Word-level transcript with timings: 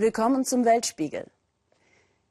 Willkommen 0.00 0.44
zum 0.44 0.64
Weltspiegel. 0.64 1.26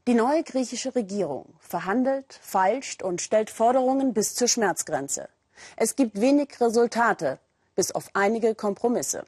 Die 0.07 0.13
neue 0.13 0.41
griechische 0.43 0.95
Regierung 0.95 1.47
verhandelt, 1.59 2.39
feilscht 2.41 3.03
und 3.03 3.21
stellt 3.21 3.49
Forderungen 3.49 4.13
bis 4.13 4.35
zur 4.35 4.47
Schmerzgrenze. 4.47 5.27
Es 5.75 5.97
gibt 5.97 6.21
wenig 6.21 6.61
Resultate, 6.61 7.39
bis 7.75 7.91
auf 7.91 8.05
einige 8.13 8.55
Kompromisse. 8.55 9.25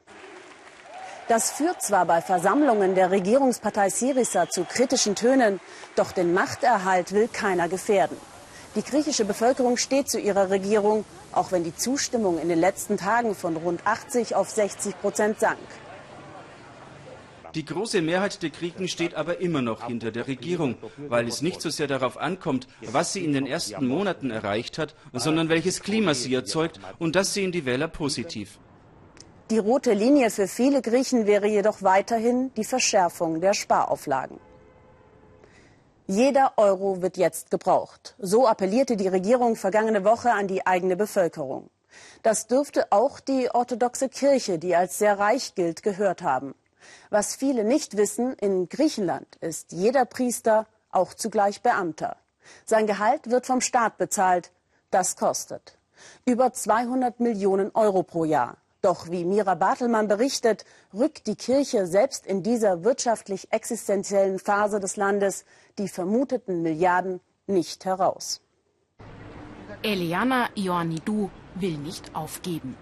Das 1.28 1.52
führt 1.52 1.82
zwar 1.82 2.06
bei 2.06 2.22
Versammlungen 2.22 2.96
der 2.96 3.12
Regierungspartei 3.12 3.90
Syriza 3.90 4.50
zu 4.50 4.64
kritischen 4.64 5.16
Tönen, 5.16 5.60
doch 5.98 6.14
den 6.14 6.34
Machterhalt 6.34 7.12
will 7.12 7.28
keiner 7.28 7.68
gefährden. 7.68 8.16
Die 8.76 8.84
griechische 8.84 9.26
Bevölkerung 9.26 9.76
steht 9.76 10.10
zu 10.10 10.18
ihrer 10.18 10.50
Regierung, 10.50 11.04
auch 11.34 11.52
wenn 11.52 11.66
die 11.66 11.76
Zustimmung 11.76 12.40
in 12.40 12.48
den 12.48 12.60
letzten 12.62 12.96
Tagen 12.96 13.36
von 13.36 13.58
rund 13.58 13.86
80 13.86 14.34
auf 14.34 14.50
60 14.50 14.98
Prozent 15.02 15.42
sank. 15.42 15.60
Die 17.56 17.66
große 17.66 18.02
Mehrheit 18.02 18.44
der 18.44 18.52
Griechen 18.52 18.88
steht 18.88 19.16
aber 19.16 19.40
immer 19.40 19.62
noch 19.62 19.88
hinter 19.88 20.12
der 20.12 20.28
Regierung, 20.28 20.76
weil 20.98 21.28
es 21.28 21.42
nicht 21.42 21.62
so 21.62 21.70
sehr 21.70 21.88
darauf 21.88 22.18
ankommt, 22.18 22.68
was 22.82 23.14
sie 23.14 23.26
in 23.26 23.34
den 23.34 23.48
ersten 23.48 23.88
Monaten 23.88 24.30
erreicht 24.30 24.78
hat, 24.78 24.96
sondern 25.14 25.50
welches 25.50 25.82
Klima 25.82 26.14
sie 26.14 26.34
erzeugt, 26.34 26.80
und 27.00 27.16
das 27.16 27.34
sehen 27.34 27.52
die 27.52 27.66
Wähler 27.66 27.88
positiv. 27.88 28.60
Die 29.50 29.58
rote 29.58 29.94
Linie 29.94 30.30
für 30.30 30.48
viele 30.48 30.82
Griechen 30.84 31.26
wäre 31.26 31.48
jedoch 31.48 31.82
weiterhin 31.82 32.54
die 32.54 32.64
Verschärfung 32.64 33.42
der 33.42 33.56
Sparauflagen. 33.56 34.40
Jeder 36.06 36.54
Euro 36.58 37.02
wird 37.02 37.18
jetzt 37.18 37.50
gebraucht. 37.50 38.16
So 38.20 38.48
appellierte 38.48 38.96
die 38.96 39.08
Regierung 39.08 39.56
vergangene 39.56 40.04
Woche 40.04 40.32
an 40.32 40.48
die 40.48 40.66
eigene 40.66 40.96
Bevölkerung. 40.96 41.70
Das 42.22 42.48
dürfte 42.48 42.92
auch 42.92 43.20
die 43.20 43.50
orthodoxe 43.52 44.10
Kirche, 44.10 44.60
die 44.60 44.76
als 44.76 45.00
sehr 45.00 45.18
reich 45.18 45.56
gilt, 45.56 45.84
gehört 45.84 46.22
haben. 46.22 46.54
Was 47.10 47.36
viele 47.36 47.64
nicht 47.64 47.98
wissen, 47.98 48.34
in 48.34 48.70
Griechenland 48.70 49.36
ist 49.42 49.72
jeder 49.72 50.06
Priester 50.06 50.68
auch 50.92 51.14
zugleich 51.14 51.62
Beamter. 51.62 52.18
Sein 52.66 52.88
Gehalt 52.88 53.30
wird 53.30 53.46
vom 53.46 53.62
Staat 53.62 53.98
bezahlt. 53.98 54.52
Das 54.92 55.16
kostet 55.16 55.80
über 56.26 56.54
200 56.54 57.20
Millionen 57.20 57.72
Euro 57.74 58.04
pro 58.04 58.26
Jahr. 58.26 58.58
Doch 58.82 59.10
wie 59.12 59.26
Mira 59.26 59.56
Bartelmann 59.56 60.08
berichtet, 60.08 60.64
rückt 60.94 61.28
die 61.28 61.36
Kirche 61.36 61.86
selbst 61.86 62.26
in 62.26 62.44
dieser 62.44 62.84
wirtschaftlich 62.86 63.52
existenziellen 63.52 64.40
Phase 64.40 64.80
des 64.80 64.96
Landes 64.96 65.44
die 65.78 65.90
vermuteten 65.90 66.62
Milliarden 66.62 67.20
nicht 67.46 67.84
heraus. 67.84 68.42
Eliana 69.84 70.50
Ioannidou 70.56 71.30
will 71.56 71.78
nicht 71.78 72.16
aufgeben. 72.16 72.78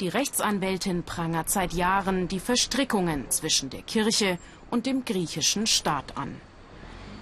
Die 0.00 0.08
Rechtsanwältin 0.08 1.02
prangert 1.02 1.50
seit 1.50 1.72
Jahren 1.72 2.28
die 2.28 2.38
Verstrickungen 2.38 3.30
zwischen 3.30 3.68
der 3.68 3.82
Kirche 3.82 4.38
und 4.70 4.86
dem 4.86 5.04
griechischen 5.04 5.66
Staat 5.66 6.16
an. 6.16 6.40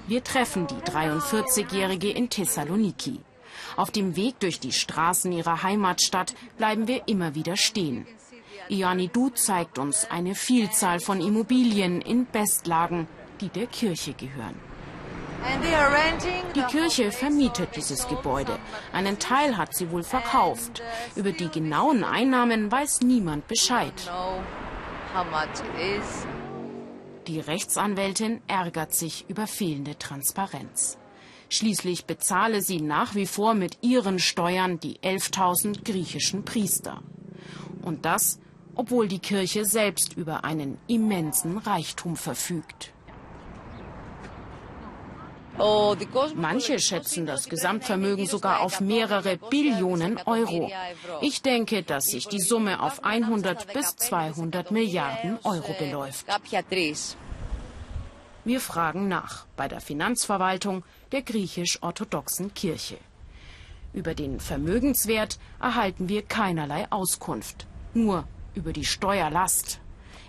Wir 0.06 0.22
treffen 0.22 0.66
die 0.66 0.90
43-Jährige 0.90 2.10
in 2.10 2.28
Thessaloniki. 2.28 3.20
Auf 3.76 3.90
dem 3.90 4.14
Weg 4.14 4.38
durch 4.40 4.60
die 4.60 4.72
Straßen 4.72 5.32
ihrer 5.32 5.62
Heimatstadt 5.62 6.34
bleiben 6.58 6.86
wir 6.86 7.08
immer 7.08 7.34
wieder 7.34 7.56
stehen. 7.56 8.06
Ioannidou 8.68 9.30
zeigt 9.30 9.78
uns 9.78 10.04
eine 10.10 10.34
Vielzahl 10.34 11.00
von 11.00 11.20
Immobilien 11.20 12.02
in 12.02 12.26
Bestlagen, 12.26 13.08
die 13.40 13.48
der 13.48 13.68
Kirche 13.68 14.12
gehören. 14.12 14.65
Die 16.54 16.62
Kirche 16.62 17.12
vermietet 17.12 17.76
dieses 17.76 18.08
Gebäude. 18.08 18.58
Einen 18.92 19.18
Teil 19.18 19.56
hat 19.56 19.74
sie 19.74 19.90
wohl 19.90 20.02
verkauft. 20.02 20.82
Über 21.14 21.32
die 21.32 21.48
genauen 21.48 22.04
Einnahmen 22.04 22.70
weiß 22.70 23.02
niemand 23.02 23.46
Bescheid. 23.46 23.94
Die 27.26 27.40
Rechtsanwältin 27.40 28.40
ärgert 28.46 28.94
sich 28.94 29.24
über 29.28 29.46
fehlende 29.46 29.98
Transparenz. 29.98 30.98
Schließlich 31.48 32.06
bezahle 32.06 32.60
sie 32.62 32.80
nach 32.80 33.14
wie 33.14 33.26
vor 33.26 33.54
mit 33.54 33.78
ihren 33.82 34.18
Steuern 34.18 34.80
die 34.80 34.98
11.000 34.98 35.84
griechischen 35.84 36.44
Priester. 36.44 37.02
Und 37.82 38.04
das, 38.04 38.40
obwohl 38.74 39.08
die 39.08 39.20
Kirche 39.20 39.64
selbst 39.64 40.14
über 40.14 40.44
einen 40.44 40.78
immensen 40.86 41.58
Reichtum 41.58 42.16
verfügt. 42.16 42.92
Manche 46.34 46.78
schätzen 46.78 47.26
das 47.26 47.48
Gesamtvermögen 47.48 48.26
sogar 48.26 48.60
auf 48.60 48.80
mehrere 48.80 49.38
Billionen 49.38 50.18
Euro. 50.26 50.70
Ich 51.20 51.42
denke, 51.42 51.82
dass 51.82 52.06
sich 52.06 52.28
die 52.28 52.40
Summe 52.40 52.82
auf 52.82 53.04
100 53.04 53.72
bis 53.72 53.96
200 53.96 54.70
Milliarden 54.70 55.38
Euro 55.44 55.74
beläuft. 55.78 56.26
Wir 58.44 58.60
fragen 58.60 59.08
nach 59.08 59.46
bei 59.56 59.66
der 59.66 59.80
Finanzverwaltung 59.80 60.84
der 61.10 61.22
griechisch-orthodoxen 61.22 62.54
Kirche. 62.54 62.98
Über 63.92 64.14
den 64.14 64.40
Vermögenswert 64.40 65.38
erhalten 65.60 66.08
wir 66.08 66.22
keinerlei 66.22 66.86
Auskunft, 66.90 67.66
nur 67.94 68.24
über 68.54 68.72
die 68.72 68.84
Steuerlast. 68.84 69.80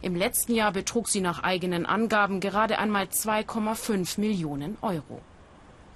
Im 0.02 0.16
letzten 0.16 0.54
Jahr 0.54 0.72
betrug 0.72 1.08
sie 1.08 1.22
nach 1.22 1.44
eigenen 1.44 1.86
Angaben 1.86 2.40
gerade 2.40 2.80
einmal 2.80 3.06
2,5 3.06 4.20
Millionen 4.20 4.78
Euro. 4.82 5.22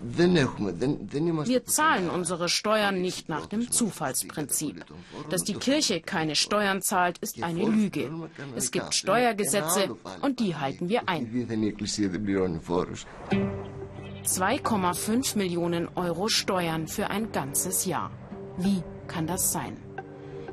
Wir 0.03 1.65
zahlen 1.65 2.09
unsere 2.09 2.49
Steuern 2.49 3.01
nicht 3.01 3.29
nach 3.29 3.45
dem 3.45 3.69
Zufallsprinzip. 3.69 4.83
Dass 5.29 5.43
die 5.43 5.53
Kirche 5.53 6.01
keine 6.01 6.35
Steuern 6.35 6.81
zahlt, 6.81 7.19
ist 7.19 7.43
eine 7.43 7.63
Lüge. 7.63 8.09
Es 8.55 8.71
gibt 8.71 8.95
Steuergesetze 8.95 9.95
und 10.21 10.39
die 10.39 10.55
halten 10.55 10.89
wir 10.89 11.07
ein. 11.07 11.31
2,5 14.23 15.37
Millionen 15.37 15.87
Euro 15.95 16.27
Steuern 16.27 16.87
für 16.87 17.09
ein 17.09 17.31
ganzes 17.31 17.85
Jahr. 17.85 18.11
Wie 18.57 18.81
kann 19.07 19.27
das 19.27 19.51
sein? 19.51 19.77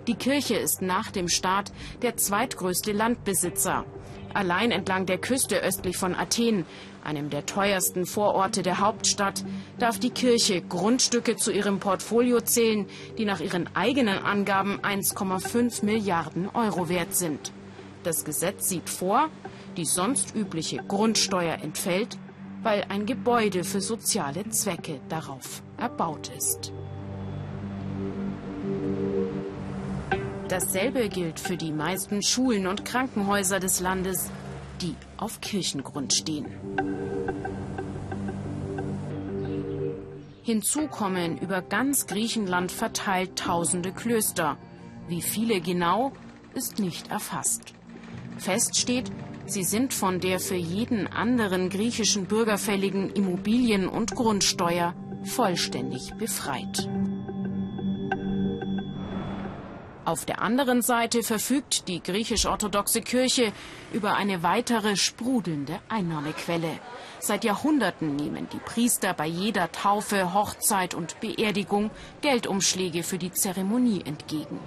Die 0.08 0.14
Kirche 0.14 0.56
ist 0.56 0.80
nach 0.80 1.10
dem 1.10 1.28
Staat 1.28 1.70
der 2.00 2.16
zweitgrößte 2.16 2.92
Landbesitzer. 2.92 3.84
Allein 4.32 4.70
entlang 4.70 5.04
der 5.04 5.18
Küste 5.18 5.60
östlich 5.60 5.98
von 5.98 6.14
Athen, 6.14 6.64
einem 7.04 7.28
der 7.28 7.44
teuersten 7.44 8.06
Vororte 8.06 8.62
der 8.62 8.80
Hauptstadt, 8.80 9.44
darf 9.78 9.98
die 9.98 10.08
Kirche 10.08 10.62
Grundstücke 10.62 11.36
zu 11.36 11.52
ihrem 11.52 11.78
Portfolio 11.78 12.40
zählen, 12.40 12.86
die 13.18 13.26
nach 13.26 13.40
ihren 13.40 13.68
eigenen 13.76 14.16
Angaben 14.16 14.80
1,5 14.80 15.84
Milliarden 15.84 16.48
Euro 16.54 16.88
wert 16.88 17.14
sind. 17.14 17.52
Das 18.02 18.24
Gesetz 18.24 18.70
sieht 18.70 18.88
vor, 18.88 19.28
die 19.76 19.84
sonst 19.84 20.34
übliche 20.34 20.78
Grundsteuer 20.88 21.58
entfällt, 21.62 22.16
weil 22.62 22.86
ein 22.88 23.04
Gebäude 23.04 23.62
für 23.62 23.82
soziale 23.82 24.48
Zwecke 24.48 25.00
darauf 25.10 25.62
erbaut 25.76 26.30
ist. 26.34 26.72
Dasselbe 30.48 31.10
gilt 31.10 31.38
für 31.38 31.58
die 31.58 31.72
meisten 31.72 32.22
Schulen 32.22 32.66
und 32.66 32.86
Krankenhäuser 32.86 33.60
des 33.60 33.80
Landes, 33.80 34.30
die 34.80 34.94
auf 35.18 35.40
Kirchengrund 35.42 36.14
stehen. 36.14 36.46
Hinzu 40.42 40.86
kommen 40.86 41.36
über 41.36 41.60
ganz 41.60 42.06
Griechenland 42.06 42.72
verteilt 42.72 43.36
tausende 43.36 43.92
Klöster. 43.92 44.56
Wie 45.06 45.20
viele 45.20 45.60
genau, 45.60 46.12
ist 46.54 46.78
nicht 46.78 47.10
erfasst. 47.10 47.74
Fest 48.38 48.78
steht, 48.78 49.12
sie 49.44 49.64
sind 49.64 49.92
von 49.92 50.20
der 50.20 50.40
für 50.40 50.54
jeden 50.54 51.06
anderen 51.06 51.68
griechischen 51.68 52.24
Bürger 52.24 52.56
fälligen 52.56 53.10
Immobilien- 53.10 53.88
und 53.88 54.14
Grundsteuer 54.14 54.94
vollständig 55.24 56.14
befreit. 56.14 56.88
Auf 60.08 60.24
der 60.24 60.40
anderen 60.40 60.80
Seite 60.80 61.22
verfügt 61.22 61.86
die 61.86 62.02
griechisch-orthodoxe 62.02 63.02
Kirche 63.02 63.52
über 63.92 64.14
eine 64.14 64.42
weitere 64.42 64.96
sprudelnde 64.96 65.80
Einnahmequelle. 65.90 66.78
Seit 67.18 67.44
Jahrhunderten 67.44 68.16
nehmen 68.16 68.48
die 68.50 68.58
Priester 68.58 69.12
bei 69.12 69.26
jeder 69.26 69.70
Taufe, 69.70 70.32
Hochzeit 70.32 70.94
und 70.94 71.20
Beerdigung 71.20 71.90
Geldumschläge 72.22 73.02
für 73.02 73.18
die 73.18 73.32
Zeremonie 73.32 74.00
entgegen. 74.06 74.58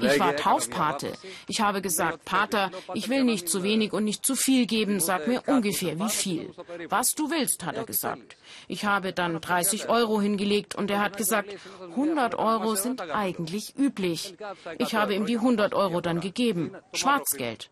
Ich 0.00 0.18
war 0.18 0.36
Taufpate. 0.36 1.12
Ich 1.46 1.60
habe 1.60 1.80
gesagt, 1.80 2.24
Pater, 2.24 2.70
ich 2.94 3.08
will 3.08 3.24
nicht 3.24 3.48
zu 3.48 3.62
wenig 3.62 3.92
und 3.92 4.04
nicht 4.04 4.24
zu 4.24 4.34
viel 4.34 4.66
geben, 4.66 5.00
sag 5.00 5.28
mir 5.28 5.42
ungefähr 5.46 5.98
wie 5.98 6.08
viel. 6.08 6.50
Was 6.88 7.14
du 7.14 7.30
willst, 7.30 7.64
hat 7.64 7.76
er 7.76 7.84
gesagt. 7.84 8.36
Ich 8.66 8.84
habe 8.84 9.12
dann 9.12 9.40
30 9.40 9.88
Euro 9.88 10.20
hingelegt 10.20 10.74
und 10.74 10.90
er 10.90 11.00
hat 11.00 11.16
gesagt, 11.16 11.54
100 11.90 12.34
Euro 12.34 12.74
sind 12.74 13.00
eigentlich 13.00 13.76
üblich. 13.76 14.34
Ich 14.78 14.94
habe 14.94 15.14
ihm 15.14 15.26
die 15.26 15.36
100 15.36 15.74
Euro 15.74 16.00
dann 16.00 16.20
gegeben. 16.20 16.72
Schwarzgeld. 16.92 17.70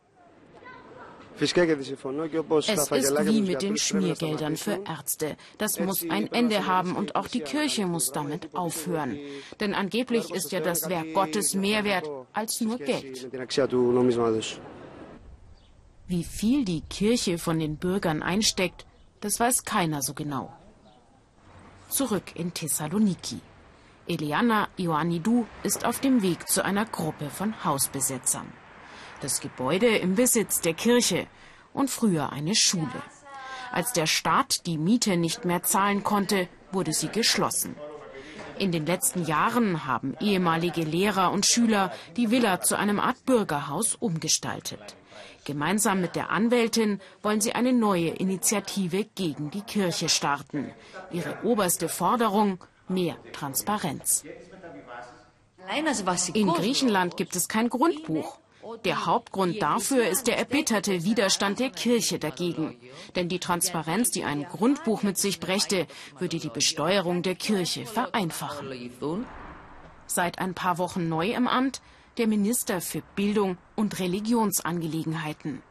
Es 1.39 1.53
ist 1.53 3.27
wie 3.27 3.41
mit 3.43 3.63
den 3.63 3.77
Schmiergeldern 3.77 4.57
für 4.57 4.81
Ärzte. 4.87 5.37
Das 5.59 5.79
muss 5.79 6.09
ein 6.09 6.33
Ende 6.33 6.67
haben 6.67 6.97
und 6.97 7.15
auch 7.15 7.29
die 7.29 7.41
Kirche 7.41 7.87
muss 7.87 8.13
damit 8.13 8.55
aufhören. 8.55 9.19
Denn 9.61 9.75
angeblich 9.75 10.31
ist 10.31 10.53
ja 10.53 10.61
das 10.61 10.89
Werk 10.89 11.13
Gottes 11.13 11.55
mehr 11.55 11.85
wert 11.85 12.09
als 12.33 12.61
nur 12.61 12.79
Geld. 12.79 13.29
Wie 16.09 16.25
viel 16.25 16.65
die 16.65 16.83
Kirche 16.83 17.37
von 17.39 17.59
den 17.59 17.77
Bürgern 17.77 18.23
einsteckt, 18.23 18.87
das 19.21 19.41
weiß 19.41 19.65
keiner 19.65 20.03
so 20.03 20.15
genau. 20.15 20.53
Zurück 21.89 22.35
in 22.35 22.55
Thessaloniki. 22.55 23.41
Eliana 24.09 24.69
Ioannidou 24.79 25.47
ist 25.65 25.85
auf 25.85 26.01
dem 26.01 26.23
Weg 26.23 26.49
zu 26.49 26.65
einer 26.65 26.85
Gruppe 26.85 27.29
von 27.29 27.65
Hausbesetzern. 27.65 28.53
Das 29.21 29.41
Gebäude 29.41 29.97
im 29.97 30.15
Besitz 30.15 30.61
der 30.61 30.75
Kirche 30.75 31.27
und 31.73 31.91
früher 31.91 32.33
eine 32.33 32.55
Schule. 32.55 33.03
Als 33.73 33.93
der 33.93 34.07
Staat 34.07 34.67
die 34.67 34.79
Miete 34.79 35.17
nicht 35.17 35.45
mehr 35.45 35.63
zahlen 35.63 36.03
konnte, 36.03 36.49
wurde 36.73 36.93
sie 36.93 37.09
geschlossen. 37.09 37.77
In 38.59 38.73
den 38.73 38.87
letzten 38.87 39.25
Jahren 39.27 39.87
haben 39.87 40.17
ehemalige 40.21 40.83
Lehrer 40.83 41.31
und 41.31 41.45
Schüler 41.45 41.93
die 42.17 42.31
Villa 42.31 42.61
zu 42.61 42.77
einem 42.77 43.01
Art 43.01 43.25
Bürgerhaus 43.27 43.95
umgestaltet. 43.95 44.97
Gemeinsam 45.45 46.01
mit 46.01 46.17
der 46.17 46.31
Anwältin 46.31 47.01
wollen 47.23 47.41
sie 47.41 47.55
eine 47.55 47.73
neue 47.73 48.09
Initiative 48.09 49.05
gegen 49.15 49.51
die 49.51 49.61
Kirche 49.61 50.09
starten. 50.09 50.73
Ihre 51.13 51.39
oberste 51.45 51.89
Forderung 51.89 52.59
mehr 52.89 53.17
Transparenz. 53.33 54.25
In 56.33 56.49
Griechenland 56.49 57.17
gibt 57.17 57.37
es 57.37 57.49
kein 57.49 57.69
Grundbuch. 57.69 58.39
Der 58.85 59.07
Hauptgrund 59.07 59.61
dafür 59.61 60.09
ist 60.09 60.27
der 60.27 60.39
erbitterte 60.39 61.05
Widerstand 61.05 61.59
der 61.59 61.71
Kirche 61.71 62.19
dagegen. 62.19 62.77
Denn 63.15 63.29
die 63.29 63.39
Transparenz, 63.39 64.11
die 64.11 64.25
ein 64.25 64.45
Grundbuch 64.45 65.03
mit 65.03 65.19
sich 65.19 65.41
brächte, 65.41 65.87
würde 66.19 66.39
die 66.39 66.49
Besteuerung 66.49 67.23
der 67.23 67.35
Kirche 67.35 67.87
vereinfachen. 67.87 68.91
Seit 70.07 70.39
ein 70.39 70.55
paar 70.55 70.79
Wochen 70.79 71.09
neu 71.09 71.33
im 71.33 71.49
Amt 71.49 71.81
der 72.19 72.27
Minister 72.27 72.81
für 72.81 73.03
Bildung 73.15 73.59
und 73.75 73.99
Religionsangelegenheiten. 73.99 75.63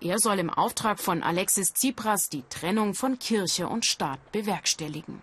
Er 0.00 0.18
soll 0.18 0.38
im 0.38 0.50
Auftrag 0.50 0.98
von 0.98 1.22
Alexis 1.22 1.74
Tsipras 1.74 2.28
die 2.28 2.42
Trennung 2.48 2.94
von 2.94 3.18
Kirche 3.18 3.68
und 3.68 3.84
Staat 3.84 4.32
bewerkstelligen. 4.32 5.22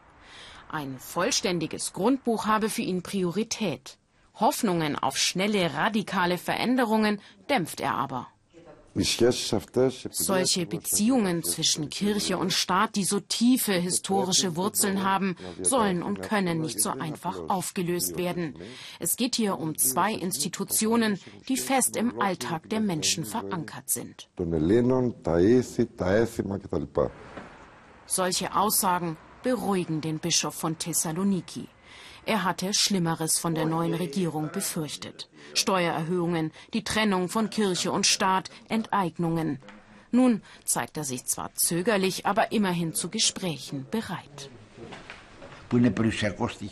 Ein 0.70 0.98
vollständiges 1.00 1.94
Grundbuch 1.94 2.46
habe 2.46 2.70
für 2.70 2.82
ihn 2.82 3.04
Priorität. 3.04 3.98
Hoffnungen 4.36 4.98
auf 4.98 5.18
schnelle, 5.18 5.74
radikale 5.74 6.38
Veränderungen 6.38 7.20
dämpft 7.50 7.80
er 7.80 7.96
aber. 7.96 8.28
Solche 10.12 10.66
Beziehungen 10.68 11.44
zwischen 11.44 11.90
Kirche 11.90 12.38
und 12.38 12.54
Staat, 12.54 12.96
die 12.96 13.06
so 13.06 13.20
tiefe 13.20 13.74
historische 13.74 14.56
Wurzeln 14.56 15.04
haben, 15.04 15.36
sollen 15.62 16.04
und 16.04 16.22
können 16.22 16.62
nicht 16.62 16.80
so 16.80 16.92
einfach 16.92 17.50
aufgelöst 17.50 18.18
werden. 18.18 18.56
Es 19.00 19.16
geht 19.16 19.36
hier 19.36 19.58
um 19.58 19.78
zwei 19.80 20.14
Institutionen, 20.14 21.20
die 21.48 21.58
fest 21.58 21.96
im 21.98 22.22
Alltag 22.22 22.70
der 22.70 22.82
Menschen 22.82 23.26
verankert 23.26 23.90
sind. 23.90 24.30
Solche 28.06 28.56
Aussagen 28.56 29.18
beruhigen 29.42 30.02
den 30.02 30.20
Bischof 30.20 30.54
von 30.54 30.78
Thessaloniki. 30.78 31.68
Er 32.26 32.44
hatte 32.44 32.74
Schlimmeres 32.74 33.38
von 33.38 33.54
der 33.54 33.66
neuen 33.66 33.94
Regierung 33.94 34.50
befürchtet. 34.52 35.30
Steuererhöhungen, 35.54 36.52
die 36.74 36.84
Trennung 36.84 37.28
von 37.28 37.50
Kirche 37.50 37.92
und 37.92 38.08
Staat, 38.08 38.50
Enteignungen. 38.70 39.60
Nun 40.12 40.42
zeigt 40.64 40.96
er 40.96 41.04
sich 41.04 41.26
zwar 41.26 41.54
zögerlich, 41.56 42.26
aber 42.26 42.52
immerhin 42.52 42.94
zu 42.94 43.10
Gesprächen 43.10 43.88
bereit. 43.92 44.50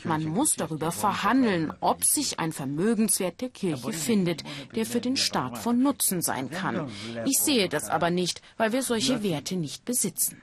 Man 0.03 0.25
muss 0.25 0.55
darüber 0.55 0.91
verhandeln, 0.91 1.73
ob 1.79 2.05
sich 2.05 2.39
ein 2.39 2.51
Vermögenswert 2.51 3.41
der 3.41 3.49
Kirche 3.49 3.93
findet, 3.93 4.43
der 4.75 4.85
für 4.85 5.01
den 5.01 5.17
Staat 5.17 5.57
von 5.57 5.81
Nutzen 5.81 6.21
sein 6.21 6.51
kann. 6.51 6.87
Ich 7.25 7.39
sehe 7.39 7.67
das 7.67 7.89
aber 7.89 8.11
nicht, 8.11 8.43
weil 8.57 8.73
wir 8.73 8.83
solche 8.83 9.23
Werte 9.23 9.55
nicht 9.55 9.85
besitzen. 9.85 10.39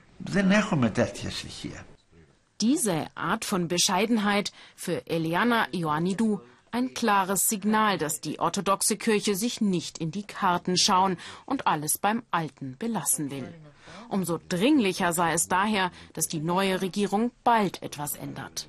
Diese 2.61 3.07
Art 3.15 3.45
von 3.45 3.69
Bescheidenheit 3.69 4.51
für 4.75 5.07
Eliana 5.07 5.67
Ioannidou 5.71 6.41
ein 6.71 6.93
klares 6.93 7.47
Signal, 7.47 7.97
dass 7.97 8.21
die 8.21 8.39
orthodoxe 8.39 8.97
Kirche 8.97 9.35
sich 9.35 9.61
nicht 9.61 9.97
in 9.97 10.11
die 10.11 10.23
Karten 10.23 10.77
schauen 10.77 11.17
und 11.45 11.67
alles 11.67 11.97
beim 11.97 12.23
Alten 12.31 12.75
belassen 12.77 13.31
will. 13.31 13.53
Umso 14.09 14.39
dringlicher 14.49 15.13
sei 15.13 15.33
es 15.33 15.47
daher, 15.47 15.91
dass 16.13 16.27
die 16.27 16.41
neue 16.41 16.81
Regierung 16.81 17.31
bald 17.43 17.81
etwas 17.81 18.15
ändert. 18.15 18.67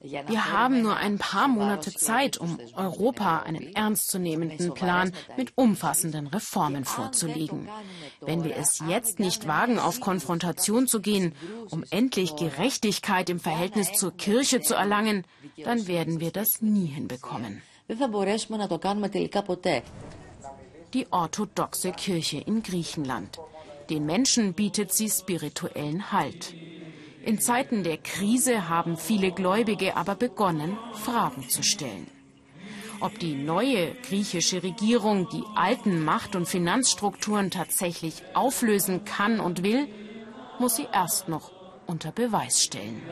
Wir 0.00 0.52
haben 0.52 0.82
nur 0.82 0.96
ein 0.96 1.18
paar 1.18 1.48
Monate 1.48 1.92
Zeit, 1.92 2.38
um 2.38 2.58
Europa 2.74 3.40
einen 3.40 3.74
ernstzunehmenden 3.74 4.72
Plan 4.74 5.12
mit 5.36 5.52
umfassenden 5.56 6.28
Reformen 6.28 6.84
vorzulegen. 6.84 7.68
Wenn 8.20 8.44
wir 8.44 8.56
es 8.56 8.80
jetzt 8.88 9.18
nicht 9.18 9.48
wagen, 9.48 9.80
auf 9.80 10.00
Konfrontation 10.00 10.86
zu 10.86 11.00
gehen, 11.00 11.34
um 11.70 11.84
endlich 11.90 12.36
Gerechtigkeit 12.36 13.28
im 13.28 13.40
Verhältnis 13.40 13.92
zur 13.92 14.16
Kirche 14.16 14.60
zu 14.60 14.74
erlangen, 14.74 15.24
dann 15.64 15.88
werden 15.88 16.20
wir 16.20 16.30
das 16.30 16.62
nie 16.62 16.86
hinbekommen. 16.86 17.60
Die 20.94 21.06
orthodoxe 21.10 21.92
Kirche 21.92 22.38
in 22.38 22.62
Griechenland. 22.62 23.38
Den 23.90 24.06
Menschen 24.06 24.52
bietet 24.52 24.92
sie 24.92 25.10
spirituellen 25.10 26.12
Halt. 26.12 26.54
In 27.28 27.38
Zeiten 27.38 27.84
der 27.84 27.98
Krise 27.98 28.70
haben 28.70 28.96
viele 28.96 29.32
Gläubige 29.32 29.98
aber 29.98 30.14
begonnen, 30.14 30.78
Fragen 30.94 31.46
zu 31.50 31.62
stellen. 31.62 32.06
Ob 33.00 33.18
die 33.18 33.34
neue 33.34 33.94
griechische 33.96 34.62
Regierung 34.62 35.28
die 35.28 35.44
alten 35.54 36.02
Macht- 36.02 36.36
und 36.36 36.48
Finanzstrukturen 36.48 37.50
tatsächlich 37.50 38.22
auflösen 38.32 39.04
kann 39.04 39.40
und 39.40 39.62
will, 39.62 39.88
muss 40.58 40.76
sie 40.76 40.86
erst 40.90 41.28
noch 41.28 41.52
unter 41.86 42.12
Beweis 42.12 42.62
stellen. 42.62 43.02